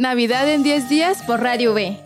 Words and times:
Navidad 0.00 0.48
en 0.48 0.62
10 0.62 0.88
días 0.88 1.24
por 1.24 1.40
Radio 1.40 1.74
B. 1.74 1.98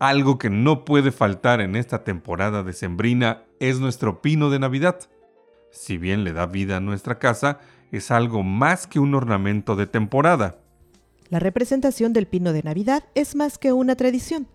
Algo 0.00 0.38
que 0.38 0.50
no 0.50 0.84
puede 0.84 1.12
faltar 1.12 1.60
en 1.60 1.76
esta 1.76 2.02
temporada 2.02 2.64
decembrina 2.64 3.44
es 3.60 3.78
nuestro 3.78 4.20
pino 4.20 4.50
de 4.50 4.58
Navidad. 4.58 4.98
Si 5.70 5.96
bien 5.96 6.24
le 6.24 6.32
da 6.32 6.46
vida 6.46 6.78
a 6.78 6.80
nuestra 6.80 7.20
casa, 7.20 7.60
es 7.92 8.10
algo 8.10 8.42
más 8.42 8.88
que 8.88 8.98
un 8.98 9.14
ornamento 9.14 9.76
de 9.76 9.86
temporada. 9.86 10.63
La 11.30 11.38
representación 11.38 12.12
del 12.12 12.26
pino 12.26 12.52
de 12.52 12.62
Navidad 12.62 13.04
es 13.14 13.34
más 13.34 13.58
que 13.58 13.72
una 13.72 13.96
tradición. 13.96 14.46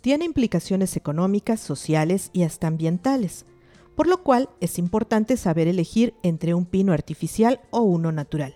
Tiene 0.00 0.24
implicaciones 0.24 0.96
económicas, 0.96 1.60
sociales 1.60 2.30
y 2.32 2.42
hasta 2.42 2.66
ambientales, 2.66 3.46
por 3.94 4.06
lo 4.06 4.22
cual 4.22 4.48
es 4.60 4.78
importante 4.78 5.36
saber 5.36 5.68
elegir 5.68 6.14
entre 6.22 6.54
un 6.54 6.66
pino 6.66 6.92
artificial 6.92 7.60
o 7.70 7.82
uno 7.82 8.12
natural. 8.12 8.54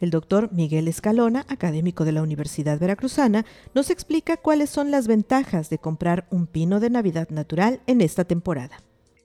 El 0.00 0.10
doctor 0.10 0.52
Miguel 0.52 0.88
Escalona, 0.88 1.46
académico 1.48 2.04
de 2.04 2.12
la 2.12 2.22
Universidad 2.22 2.78
Veracruzana, 2.78 3.46
nos 3.74 3.90
explica 3.90 4.36
cuáles 4.36 4.68
son 4.68 4.90
las 4.90 5.06
ventajas 5.06 5.70
de 5.70 5.78
comprar 5.78 6.26
un 6.30 6.46
pino 6.46 6.80
de 6.80 6.90
Navidad 6.90 7.30
natural 7.30 7.80
en 7.86 8.00
esta 8.00 8.24
temporada. 8.24 8.76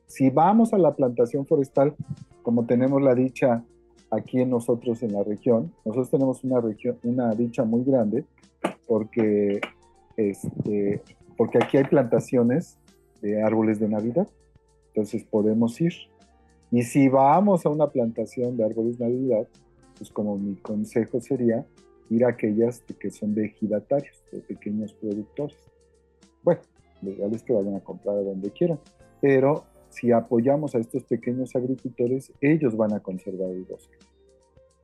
Si 0.08 0.30
vamos 0.30 0.74
a 0.74 0.78
la 0.78 0.96
plantación 0.96 1.46
forestal, 1.46 1.96
como 2.42 2.66
tenemos 2.66 3.02
la 3.02 3.14
dicha 3.14 3.64
aquí 4.12 4.42
en 4.42 4.50
nosotros 4.50 5.04
en 5.04 5.14
la 5.14 5.24
región. 5.24 5.74
Nosotros 5.86 6.10
tenemos 6.10 6.44
una, 6.44 6.62
región, 6.62 6.98
una 7.04 7.34
dicha 7.34 7.64
muy 7.64 7.84
grande 7.84 8.26
porque, 8.88 9.62
este, 10.18 11.02
porque 11.38 11.60
aquí 11.62 11.78
hay 11.78 11.84
plantaciones 11.86 12.78
de 13.22 13.42
árboles 13.42 13.80
de 13.80 13.90
Navidad, 13.90 14.28
entonces 14.88 15.24
podemos 15.24 15.80
ir. 15.82 15.94
Y 16.72 16.84
si 16.84 17.10
vamos 17.10 17.66
a 17.66 17.70
una 17.70 17.88
plantación 17.88 18.58
de 18.58 18.66
árboles 18.66 18.98
de 18.98 19.06
Navidad, 19.06 19.48
pues 19.98 20.10
como 20.12 20.38
mi 20.38 20.56
consejo 20.56 21.20
sería 21.20 21.66
ir 22.10 22.26
a 22.26 22.30
aquellas 22.30 22.82
que 23.00 23.12
son 23.12 23.36
de 23.36 23.46
ejidatarios, 23.46 24.24
de 24.32 24.40
pequeños 24.40 24.94
productores. 24.94 25.58
Bueno, 26.44 26.62
legal 27.02 27.34
es 27.34 27.44
que 27.44 27.54
vayan 27.54 27.76
a 27.76 27.82
comprar 27.82 28.18
a 28.18 28.22
donde 28.22 28.50
quieran, 28.52 28.80
pero 29.22 29.66
si 29.90 30.12
apoyamos 30.12 30.76
a 30.76 30.80
estos 30.80 31.04
pequeños 31.04 31.56
agricultores, 31.56 32.32
ellos 32.42 32.76
van 32.78 32.94
a 32.94 33.00
conservar 33.00 33.50
el 33.52 33.64
bosque. 33.64 33.98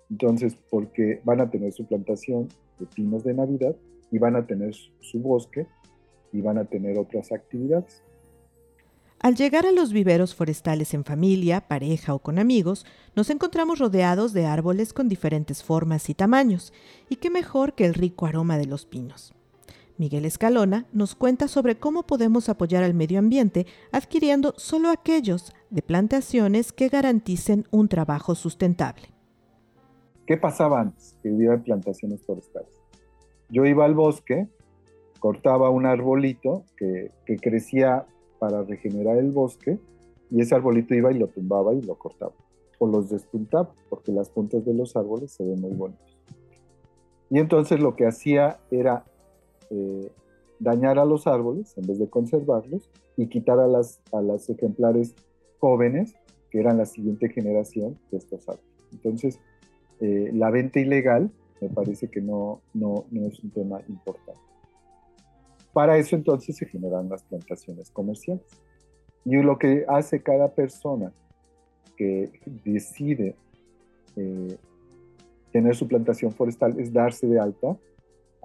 Entonces, 0.10 0.56
porque 0.70 1.22
van 1.24 1.42
a 1.42 1.50
tener 1.50 1.72
su 1.72 1.86
plantación 1.86 2.48
de 2.80 2.86
pinos 2.88 3.24
de 3.24 3.34
Navidad 3.34 3.76
y 4.12 4.18
van 4.18 4.36
a 4.36 4.46
tener 4.46 4.74
su 4.74 5.20
bosque 5.20 5.68
y 6.32 6.42
van 6.42 6.58
a 6.58 6.66
tener 6.66 6.98
otras 6.98 7.32
actividades. 7.32 8.04
Al 9.20 9.36
llegar 9.36 9.66
a 9.66 9.72
los 9.72 9.94
viveros 9.94 10.36
forestales 10.36 10.94
en 10.94 11.04
familia, 11.04 11.68
pareja 11.68 12.14
o 12.14 12.20
con 12.20 12.38
amigos, 12.38 12.86
nos 13.16 13.30
encontramos 13.30 13.80
rodeados 13.80 14.34
de 14.34 14.46
árboles 14.46 14.94
con 14.94 15.08
diferentes 15.08 15.64
formas 15.64 16.10
y 16.10 16.14
tamaños, 16.14 16.74
y 17.10 17.16
qué 17.16 17.30
mejor 17.30 17.74
que 17.74 17.86
el 17.86 17.94
rico 17.94 18.26
aroma 18.26 18.58
de 18.58 18.66
los 18.66 18.86
pinos. 18.86 19.35
Miguel 19.98 20.26
Escalona 20.26 20.86
nos 20.92 21.16
cuenta 21.16 21.48
sobre 21.48 21.78
cómo 21.78 22.04
podemos 22.04 22.50
apoyar 22.50 22.84
al 22.84 22.94
medio 22.94 23.20
ambiente 23.20 23.66
adquiriendo 23.92 24.54
solo 24.58 24.90
aquellos 24.90 25.54
de 25.70 25.82
plantaciones 25.82 26.74
que 26.74 26.90
garanticen 26.90 27.66
un 27.72 27.88
trabajo 27.88 28.36
sustentable. 28.36 29.08
¿Qué 30.28 30.38
pasaba 30.38 30.82
antes 30.82 31.16
que 31.24 31.30
en 31.30 31.64
plantaciones 31.64 32.26
forestales? 32.26 32.70
Yo 33.50 33.66
iba 33.66 33.86
al 33.86 33.94
bosque, 33.94 34.48
cortaba 35.20 35.70
un 35.70 35.86
arbolito 35.86 36.64
que, 36.76 37.12
que 37.26 37.38
crecía 37.38 38.06
para 38.40 38.64
regenerar 38.64 39.18
el 39.18 39.32
bosque 39.32 39.80
y 40.30 40.42
ese 40.42 40.56
arbolito 40.56 40.94
iba 40.94 41.12
y 41.12 41.20
lo 41.20 41.28
tumbaba 41.28 41.74
y 41.74 41.82
lo 41.82 41.96
cortaba 41.96 42.34
o 42.80 42.88
los 42.88 43.10
despuntaba 43.10 43.72
porque 43.90 44.12
las 44.12 44.30
puntas 44.30 44.66
de 44.66 44.74
los 44.74 44.96
árboles 44.98 45.32
se 45.32 45.46
ven 45.46 45.62
muy 45.62 45.72
bonitos. 45.72 46.18
Y 47.30 47.40
entonces 47.40 47.80
lo 47.80 47.96
que 47.96 48.06
hacía 48.06 48.60
era 48.72 49.06
eh, 49.70 50.12
dañar 50.60 51.00
a 51.00 51.06
los 51.06 51.28
árboles 51.28 51.78
en 51.78 51.88
vez 51.88 52.00
de 52.00 52.10
conservarlos 52.10 52.90
y 53.18 53.28
quitar 53.28 53.60
a 53.60 53.68
las, 53.68 54.02
a 54.12 54.22
las 54.22 54.50
ejemplares 54.50 55.16
jóvenes 55.60 56.16
que 56.50 56.60
eran 56.60 56.78
la 56.78 56.86
siguiente 56.86 57.30
generación 57.30 57.98
de 58.12 58.18
estos 58.18 58.48
árboles. 58.48 58.70
Entonces, 58.92 59.40
eh, 60.00 60.30
la 60.34 60.50
venta 60.52 60.80
ilegal 60.80 61.32
me 61.62 61.70
parece 61.70 62.10
que 62.10 62.22
no, 62.22 62.62
no, 62.74 63.06
no 63.12 63.28
es 63.28 63.40
un 63.40 63.52
tema 63.52 63.82
importante. 63.88 64.40
Para 65.74 65.98
eso 65.98 66.16
entonces 66.16 66.56
se 66.56 66.66
generan 66.66 67.10
las 67.10 67.24
plantaciones 67.24 67.90
comerciales. 67.92 68.46
Y 69.26 69.36
lo 69.38 69.58
que 69.58 69.86
hace 69.88 70.22
cada 70.22 70.54
persona 70.54 71.12
que 71.98 72.30
decide 72.64 73.36
eh, 74.16 74.58
tener 75.52 75.76
su 75.76 75.88
plantación 75.88 76.32
forestal 76.32 76.80
es 76.80 76.94
darse 76.94 77.28
de 77.28 77.40
alta 77.40 77.78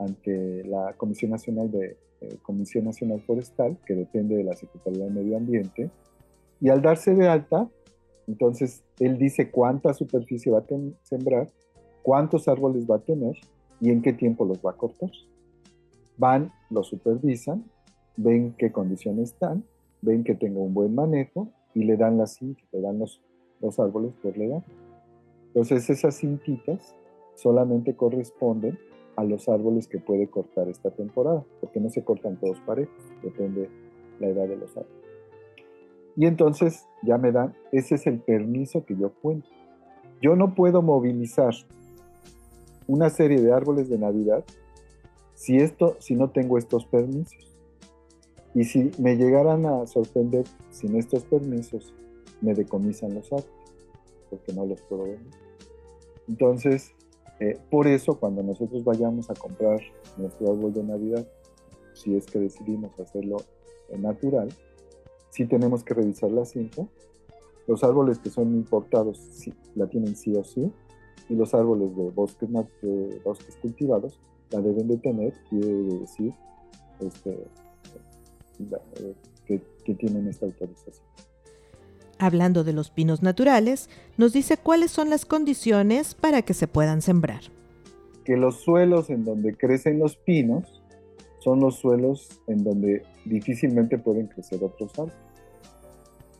ante 0.01 0.65
la 0.65 0.95
Comisión 0.97 1.31
Nacional 1.31 1.71
de 1.71 1.97
eh, 2.21 2.37
Comisión 2.43 2.85
Nacional 2.85 3.21
Forestal, 3.23 3.79
que 3.87 3.95
depende 3.95 4.37
de 4.37 4.45
la 4.45 4.57
Secretaría 4.57 5.05
de 5.05 5.11
Medio 5.11 5.37
Ambiente, 5.37 5.91
y 6.61 6.69
al 6.69 6.83
darse 6.83 7.15
de 7.15 7.29
alta, 7.29 7.69
entonces 8.27 8.83
él 8.99 9.19
dice 9.19 9.51
cuánta 9.51 9.95
superficie 9.95 10.53
va 10.53 10.59
a 10.59 10.65
sembrar, 11.03 11.49
cuántos 12.03 12.49
árboles 12.49 12.87
va 12.91 12.97
a 12.97 13.01
tener 13.01 13.37
y 13.81 13.91
en 13.91 14.03
qué 14.03 14.13
tiempo 14.13 14.45
los 14.45 14.59
va 14.59 14.73
a 14.73 14.77
cortar. 14.77 15.11
Van, 16.19 16.53
lo 16.69 16.83
supervisan, 16.83 17.65
ven 18.17 18.55
qué 18.59 18.71
condiciones 18.71 19.31
están, 19.31 19.65
ven 20.03 20.23
que 20.23 20.35
tenga 20.35 20.61
un 20.61 20.75
buen 20.75 20.95
manejo 20.95 21.49
y 21.75 21.85
le 21.85 21.97
dan 21.97 22.19
las 22.19 22.35
cintas, 22.35 22.65
le 22.73 22.81
dan 22.83 22.99
los, 22.99 23.23
los 23.61 23.79
árboles 23.79 24.13
por 24.23 24.37
la 24.37 24.45
edad. 24.45 24.65
Entonces 25.49 25.89
esas 25.89 26.19
cintitas 26.19 26.95
solamente 27.35 27.97
corresponden 27.97 28.79
a 29.21 29.25
los 29.25 29.49
árboles 29.49 29.87
que 29.87 29.99
puede 29.99 30.29
cortar 30.29 30.69
esta 30.69 30.91
temporada, 30.91 31.45
porque 31.61 31.79
no 31.79 31.91
se 31.91 32.03
cortan 32.03 32.39
todos 32.41 32.59
parejos, 32.61 32.95
depende 33.23 33.69
la 34.19 34.29
edad 34.29 34.49
de 34.49 34.57
los 34.57 34.77
árboles. 34.77 35.01
Y 36.17 36.27
entonces 36.27 36.87
ya 37.03 37.19
me 37.19 37.31
dan, 37.33 37.55
ese 37.71 37.95
es 37.97 38.07
el 38.07 38.19
permiso 38.19 38.85
que 38.85 38.97
yo 38.97 39.13
cuento. 39.23 39.49
Yo 40.21 40.37
no 40.37 40.55
puedo 40.55 40.83
movilizar 40.83 41.55
una 42.87 43.11
serie 43.11 43.41
de 43.41 43.53
árboles 43.53 43.89
de 43.89 43.99
Navidad 43.99 44.45
si, 45.35 45.57
esto, 45.57 45.97
si 46.01 46.15
no 46.15 46.31
tengo 46.31 46.59
estos 46.59 46.87
permisos. 46.87 47.47
Y 48.55 48.65
si 48.65 48.91
me 48.99 49.17
llegaran 49.17 49.65
a 49.67 49.87
sorprender 49.87 50.45
sin 50.71 50.97
estos 50.97 51.25
permisos, 51.25 51.95
me 52.41 52.55
decomisan 52.55 53.15
los 53.15 53.33
árboles, 53.33 53.75
porque 54.29 54.53
no 54.53 54.67
los 54.67 54.83
puedo 54.83 55.05
vender. 55.05 55.41
Entonces, 56.27 56.95
eh, 57.41 57.59
por 57.71 57.87
eso, 57.87 58.19
cuando 58.19 58.43
nosotros 58.43 58.85
vayamos 58.85 59.31
a 59.31 59.35
comprar 59.35 59.81
nuestro 60.17 60.53
árbol 60.53 60.75
de 60.75 60.83
Navidad, 60.83 61.27
si 61.95 62.15
es 62.15 62.27
que 62.27 62.39
decidimos 62.39 62.99
hacerlo 63.01 63.39
natural, 63.99 64.49
sí 65.31 65.47
tenemos 65.47 65.83
que 65.83 65.95
revisar 65.95 66.31
la 66.31 66.45
cinta. 66.45 66.87
Los 67.67 67.83
árboles 67.83 68.19
que 68.19 68.31
son 68.31 68.55
importados 68.55 69.21
la 69.75 69.87
tienen 69.89 70.17
sí 70.17 70.35
o 70.37 70.45
sí, 70.45 70.71
y 71.29 71.35
los 71.35 71.55
árboles 71.55 71.97
de 71.97 72.11
bosques, 72.11 72.49
de 72.83 73.21
bosques 73.25 73.57
cultivados 73.57 74.21
la 74.51 74.61
deben 74.61 74.89
de 74.89 74.99
tener, 74.99 75.33
quiere 75.49 75.73
decir 76.01 76.35
este, 77.01 77.47
eh, 79.49 79.61
que 79.85 79.95
tienen 79.95 80.27
esta 80.29 80.47
autorización. 80.47 81.07
Hablando 82.23 82.65
de 82.65 82.75
los 82.75 82.91
pinos 82.91 83.23
naturales, 83.23 83.89
nos 84.19 84.35
dice 84.35 84.59
cuáles 84.59 84.91
son 84.91 85.09
las 85.09 85.25
condiciones 85.25 86.15
para 86.15 86.43
que 86.43 86.53
se 86.53 86.69
puedan 86.69 87.01
sembrar. 87.01 87.41
Que 88.27 88.37
los 88.37 88.61
suelos 88.61 89.09
en 89.09 89.25
donde 89.25 89.57
crecen 89.57 89.99
los 89.99 90.17
pinos 90.17 90.83
son 91.39 91.61
los 91.61 91.77
suelos 91.77 92.29
en 92.47 92.63
donde 92.63 93.05
difícilmente 93.25 93.97
pueden 93.97 94.27
crecer 94.27 94.63
otros 94.63 94.93
árboles. 94.99 95.17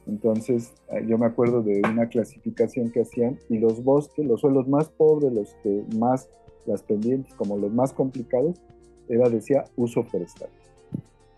Entonces, 0.07 0.75
eh, 0.91 1.03
yo 1.09 1.17
me 1.17 1.25
acuerdo 1.25 1.63
de 1.63 1.81
una 1.91 2.11
clasificación 2.11 2.91
que 2.91 3.01
hacían 3.01 3.39
y 3.49 3.57
los 3.57 3.83
bosques, 3.83 4.27
los 4.27 4.43
suelos 4.43 4.69
más 4.69 4.91
pobres, 4.91 5.33
los 5.33 5.55
que 5.63 5.83
más, 5.97 6.29
las 6.67 6.83
pendientes, 6.83 7.33
como 7.37 7.57
los 7.57 7.73
más 7.73 7.95
complicados, 7.95 8.61
era, 9.09 9.31
decía, 9.31 9.65
uso 9.77 10.03
forestal. 10.05 10.51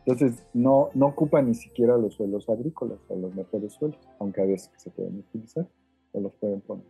Entonces, 0.04 0.44
no, 0.52 0.90
no 0.94 1.06
ocupa 1.06 1.40
ni 1.42 1.54
siquiera 1.54 1.96
los 1.96 2.14
suelos 2.14 2.48
agrícolas 2.48 2.98
o 3.08 3.16
los 3.16 3.34
mejores 3.34 3.72
suelos, 3.72 3.98
aunque 4.18 4.42
a 4.42 4.46
veces 4.46 4.70
se 4.76 4.90
pueden 4.90 5.18
utilizar 5.18 5.66
o 6.12 6.20
los 6.20 6.32
pueden 6.34 6.60
poner. 6.60 6.84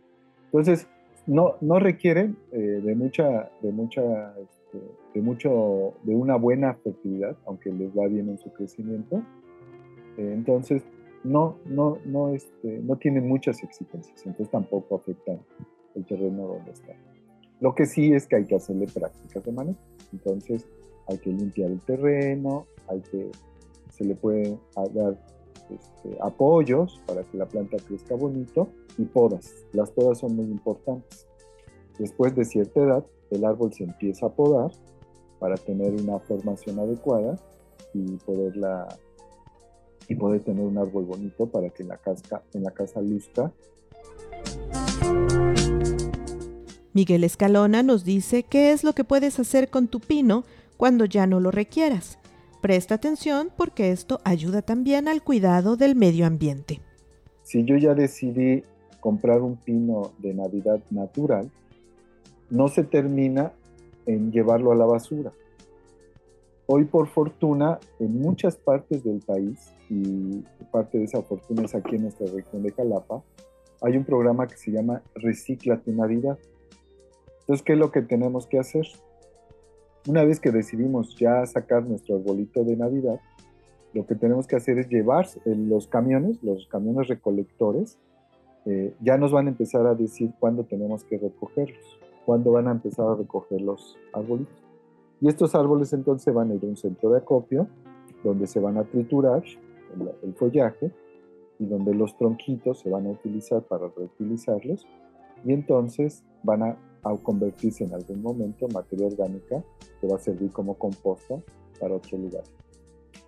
Entonces, 0.45 0.87
no, 1.27 1.55
no 1.61 1.79
requieren 1.79 2.37
eh, 2.51 2.57
de 2.57 2.95
mucha, 2.95 3.51
de 3.61 3.71
mucha, 3.71 4.35
este, 4.37 4.79
de 5.13 5.21
mucho, 5.21 5.93
de 6.03 6.15
una 6.15 6.35
buena 6.35 6.73
fertilidad, 6.73 7.37
aunque 7.45 7.71
les 7.71 7.95
va 7.97 8.07
bien 8.07 8.29
en 8.29 8.37
su 8.39 8.51
crecimiento. 8.51 9.17
Eh, 10.17 10.31
entonces, 10.33 10.83
no, 11.23 11.57
no, 11.65 11.99
no, 12.05 12.29
este, 12.29 12.79
no 12.79 12.97
tienen 12.97 13.27
muchas 13.27 13.63
exigencias, 13.63 14.25
entonces 14.25 14.51
tampoco 14.51 14.95
afectan 14.95 15.39
el 15.95 16.05
terreno 16.05 16.47
donde 16.47 16.71
está. 16.71 16.93
Lo 17.61 17.73
que 17.75 17.85
sí 17.85 18.11
es 18.11 18.27
que 18.27 18.35
hay 18.35 18.45
que 18.45 18.55
hacerle 18.55 18.87
prácticas 18.87 19.45
de 19.45 19.51
manejo. 19.51 19.79
Entonces, 20.11 20.67
hay 21.07 21.17
que 21.17 21.31
limpiar 21.31 21.71
el 21.71 21.79
terreno, 21.81 22.65
hay 22.87 23.01
que, 23.01 23.31
se 23.89 24.05
le 24.05 24.15
puede 24.15 24.57
dar 24.93 25.19
este, 25.69 26.17
apoyos 26.21 27.01
para 27.05 27.23
que 27.23 27.37
la 27.37 27.47
planta 27.47 27.77
crezca 27.85 28.15
bonito 28.15 28.67
y 28.97 29.05
podas. 29.05 29.53
Las 29.71 29.91
podas 29.91 30.19
son 30.19 30.35
muy 30.35 30.45
importantes. 30.45 31.27
Después 31.99 32.35
de 32.35 32.45
cierta 32.45 32.81
edad, 32.81 33.05
el 33.31 33.45
árbol 33.45 33.73
se 33.73 33.83
empieza 33.83 34.27
a 34.27 34.29
podar 34.29 34.71
para 35.39 35.55
tener 35.55 35.93
una 35.93 36.19
formación 36.19 36.79
adecuada 36.79 37.37
y 37.93 38.17
poderla 38.17 38.87
y 40.07 40.15
poder 40.15 40.43
tener 40.43 40.65
un 40.65 40.77
árbol 40.77 41.05
bonito 41.05 41.45
para 41.47 41.69
que 41.69 41.83
la, 41.83 41.97
casca, 41.97 42.43
en 42.53 42.63
la 42.63 42.71
casa 42.71 43.01
luzca. 43.01 43.51
Miguel 46.93 47.23
Escalona 47.23 47.81
nos 47.83 48.03
dice 48.03 48.43
qué 48.43 48.71
es 48.71 48.83
lo 48.83 48.93
que 48.93 49.03
puedes 49.03 49.39
hacer 49.39 49.69
con 49.69 49.87
tu 49.87 49.99
pino 49.99 50.43
cuando 50.83 51.05
ya 51.05 51.27
no 51.27 51.39
lo 51.39 51.49
requieras. 51.49 52.19
Presta 52.59 52.95
atención 52.95 53.51
porque 53.55 53.93
esto 53.93 54.19
ayuda 54.25 54.61
también 54.61 55.07
al 55.07 55.23
cuidado 55.23 55.77
del 55.77 55.95
medio 55.95 56.25
ambiente. 56.25 56.81
Si 57.43 57.63
yo 57.63 57.77
ya 57.77 57.93
decidí 57.93 58.63
comprar 58.99 59.41
un 59.41 59.55
pino 59.55 60.11
de 60.17 60.33
Navidad 60.33 60.81
natural, 60.89 61.49
no 62.49 62.67
se 62.67 62.83
termina 62.83 63.53
en 64.05 64.33
llevarlo 64.33 64.73
a 64.73 64.75
la 64.75 64.83
basura. 64.83 65.31
Hoy 66.65 66.83
por 66.83 67.07
fortuna, 67.07 67.79
en 68.01 68.19
muchas 68.19 68.57
partes 68.57 69.05
del 69.05 69.21
país, 69.21 69.71
y 69.89 70.43
parte 70.69 70.97
de 70.97 71.05
esa 71.05 71.21
fortuna 71.21 71.63
es 71.63 71.75
aquí 71.75 71.95
en 71.95 72.01
nuestra 72.01 72.27
región 72.27 72.61
de 72.61 72.73
Jalapa, 72.73 73.23
hay 73.81 73.95
un 73.95 74.03
programa 74.03 74.47
que 74.47 74.57
se 74.57 74.71
llama 74.71 75.01
Recicla 75.15 75.77
tu 75.77 75.93
Navidad. 75.93 76.37
Entonces, 77.39 77.63
¿qué 77.63 77.71
es 77.71 77.79
lo 77.79 77.89
que 77.89 78.01
tenemos 78.01 78.47
que 78.47 78.59
hacer? 78.59 78.85
Una 80.07 80.25
vez 80.25 80.39
que 80.39 80.51
decidimos 80.51 81.15
ya 81.15 81.45
sacar 81.45 81.85
nuestro 81.85 82.17
arbolito 82.17 82.63
de 82.63 82.75
Navidad, 82.75 83.19
lo 83.93 84.05
que 84.05 84.15
tenemos 84.15 84.47
que 84.47 84.57
hacer 84.57 84.77
es 84.77 84.89
llevar 84.89 85.27
los 85.45 85.87
camiones, 85.87 86.43
los 86.43 86.67
camiones 86.67 87.07
recolectores, 87.07 87.97
eh, 88.65 88.93
ya 89.01 89.17
nos 89.17 89.31
van 89.31 89.47
a 89.47 89.49
empezar 89.51 89.85
a 89.85 89.95
decir 89.95 90.31
cuándo 90.39 90.63
tenemos 90.65 91.03
que 91.05 91.17
recogerlos, 91.17 91.99
cuándo 92.25 92.51
van 92.51 92.67
a 92.67 92.71
empezar 92.71 93.07
a 93.07 93.15
recoger 93.15 93.61
los 93.61 93.97
arbolitos. 94.13 94.61
Y 95.21 95.29
estos 95.29 95.55
árboles 95.55 95.93
entonces 95.93 96.33
van 96.33 96.51
a 96.51 96.55
ir 96.55 96.63
a 96.63 96.67
un 96.67 96.75
centro 96.75 97.09
de 97.09 97.19
acopio, 97.19 97.67
donde 98.23 98.47
se 98.47 98.59
van 98.59 98.77
a 98.77 98.83
triturar 98.83 99.43
el, 100.23 100.33
follaje 100.33 100.91
y 101.59 101.65
donde 101.65 101.93
los 101.93 102.17
tronquitos 102.17 102.79
se 102.79 102.89
van 102.89 103.07
a 103.07 103.11
utilizar 103.11 103.61
para 103.61 103.87
reutilizarlos 103.87 104.87
y 105.45 105.53
entonces 105.53 106.23
van 106.41 106.63
a, 106.63 106.77
convertirse 107.21 107.83
en 107.83 107.93
algún 107.93 108.21
momento 108.21 108.65
en 108.65 108.73
materia 108.73 109.07
orgánica 109.07 109.63
que 109.99 110.07
va 110.07 110.15
a 110.15 110.19
servir 110.19 110.51
como 110.51 110.77
composta 110.77 111.35
para 111.79 111.95
otro 111.95 112.17
lugar. 112.17 112.43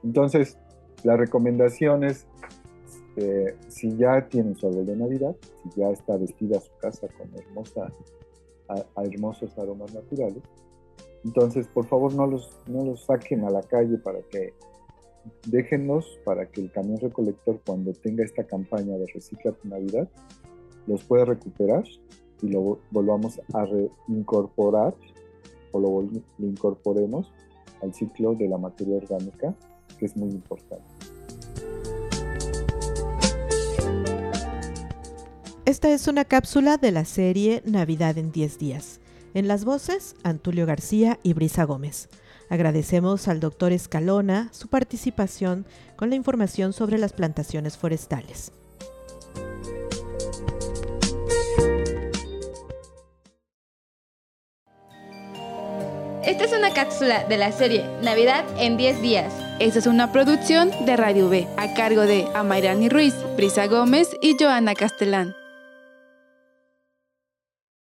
Entonces, 0.04 0.58
la 1.04 1.18
recomendación 1.18 2.04
es, 2.04 2.26
eh, 3.18 3.56
si 3.68 3.96
ya 3.98 4.28
tienen 4.28 4.56
su 4.56 4.68
árbol 4.68 4.86
de 4.86 4.96
Navidad, 4.96 5.36
si 5.64 5.80
ya 5.80 5.90
está 5.90 6.18
vestida 6.18 6.60
su 6.60 6.72
casa 6.80 7.08
con 7.18 7.30
hermosos 9.04 9.58
aromas 9.58 9.94
naturales, 9.94 10.42
entonces, 11.24 11.68
por 11.68 11.88
favor, 11.88 12.14
no 12.14 12.28
los, 12.28 12.60
no 12.68 12.86
los 12.86 13.06
saquen 13.06 13.44
a 13.46 13.50
la 13.50 13.64
calle 13.64 13.98
para 13.98 14.22
que 14.22 14.54
déjenlos 15.48 16.20
para 16.24 16.46
que 16.46 16.62
el 16.62 16.72
camión 16.72 17.00
recolector, 17.00 17.60
cuando 17.66 17.94
tenga 17.94 18.24
esta 18.24 18.44
campaña 18.44 18.96
de 18.98 19.08
Recicla 19.08 19.52
tu 19.54 19.68
Navidad, 19.68 20.08
los 20.86 21.04
pueda 21.04 21.26
recuperar 21.26 21.84
y 22.42 22.50
lo 22.50 22.80
volvamos 22.92 23.40
a 23.54 23.66
reincorporar 23.66 24.96
o 25.72 25.80
lo, 25.80 26.10
incorporemos 26.40 27.32
al 27.82 27.94
ciclo 27.94 28.34
de 28.36 28.48
la 28.48 28.58
materia 28.58 28.98
orgánica, 28.98 29.54
que 30.00 30.06
es 30.06 30.16
muy 30.16 30.30
importante. 30.30 30.84
Esta 35.66 35.90
es 35.90 36.08
una 36.08 36.26
cápsula 36.26 36.78
de 36.78 36.92
la 36.92 37.06
serie 37.06 37.62
Navidad 37.66 38.18
en 38.18 38.32
10 38.32 38.60
días. 38.60 39.00
En 39.34 39.48
las 39.48 39.66
voces, 39.66 40.16
Antulio 40.24 40.66
García 40.66 41.20
y 41.24 41.34
Brisa 41.34 41.64
Gómez. 41.64 42.08
Agradecemos 42.50 43.28
al 43.28 43.40
doctor 43.40 43.72
Escalona 43.72 44.50
su 44.52 44.68
participación 44.68 45.66
con 45.96 46.10
la 46.10 46.16
información 46.16 46.72
sobre 46.72 46.98
las 46.98 47.14
plantaciones 47.14 47.78
forestales. 47.78 48.54
Esta 56.26 56.46
es 56.46 56.54
una 56.54 56.74
cápsula 56.74 57.24
de 57.26 57.38
la 57.38 57.52
serie 57.52 57.86
Navidad 58.02 58.46
en 58.58 58.78
10 58.78 59.00
días. 59.04 59.32
Esta 59.60 59.78
es 59.78 59.86
una 59.86 60.12
producción 60.12 60.72
de 60.84 60.98
Radio 60.98 61.30
B, 61.30 61.48
a 61.56 61.76
cargo 61.76 62.02
de 62.02 62.28
Amairani 62.34 62.90
Ruiz, 62.90 63.14
Brisa 63.38 63.68
Gómez 63.68 64.18
y 64.22 64.36
Joana 64.40 64.74
Castellán. 64.74 65.36